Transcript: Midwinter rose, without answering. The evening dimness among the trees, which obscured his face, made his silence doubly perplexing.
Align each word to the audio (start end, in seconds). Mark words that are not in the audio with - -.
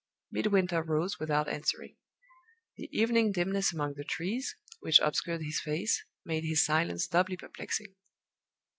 Midwinter 0.31 0.81
rose, 0.81 1.19
without 1.19 1.47
answering. 1.47 1.95
The 2.75 2.89
evening 2.91 3.31
dimness 3.31 3.71
among 3.71 3.93
the 3.93 4.03
trees, 4.03 4.55
which 4.79 4.97
obscured 4.99 5.43
his 5.43 5.61
face, 5.61 6.03
made 6.25 6.43
his 6.43 6.65
silence 6.65 7.05
doubly 7.05 7.37
perplexing. 7.37 7.93